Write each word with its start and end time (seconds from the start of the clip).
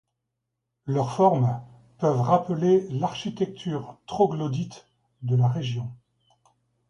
Leurs 0.87 1.13
formes 1.13 1.61
peuvent 1.99 2.21
rappeler 2.21 2.87
l'architecture 2.89 3.99
troglodyte 4.07 4.87
de 5.21 5.35
la 5.35 5.47
région. 5.47 5.95